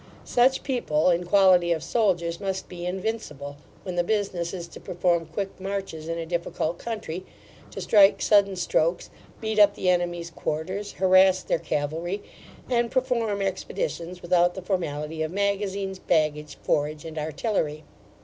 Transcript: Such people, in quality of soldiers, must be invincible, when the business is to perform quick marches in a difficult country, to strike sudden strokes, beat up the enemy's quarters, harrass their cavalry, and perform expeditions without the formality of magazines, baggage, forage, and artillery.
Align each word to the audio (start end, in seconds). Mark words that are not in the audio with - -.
Such 0.25 0.63
people, 0.63 1.11
in 1.11 1.25
quality 1.25 1.71
of 1.71 1.83
soldiers, 1.83 2.39
must 2.41 2.67
be 2.67 2.87
invincible, 2.87 3.57
when 3.83 3.97
the 3.97 4.03
business 4.03 4.51
is 4.51 4.67
to 4.69 4.79
perform 4.79 5.27
quick 5.27 5.59
marches 5.59 6.07
in 6.07 6.17
a 6.17 6.25
difficult 6.25 6.79
country, 6.79 7.23
to 7.69 7.79
strike 7.81 8.19
sudden 8.19 8.55
strokes, 8.55 9.11
beat 9.41 9.59
up 9.59 9.75
the 9.75 9.91
enemy's 9.91 10.31
quarters, 10.31 10.93
harrass 10.93 11.43
their 11.43 11.59
cavalry, 11.59 12.23
and 12.67 12.89
perform 12.89 13.43
expeditions 13.43 14.23
without 14.23 14.55
the 14.55 14.63
formality 14.63 15.21
of 15.21 15.31
magazines, 15.31 15.99
baggage, 15.99 16.57
forage, 16.63 17.05
and 17.05 17.19
artillery. 17.19 17.83